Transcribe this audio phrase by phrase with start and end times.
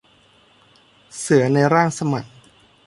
[1.19, 2.25] เสือในร่างสมัน